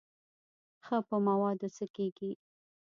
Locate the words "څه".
1.77-1.85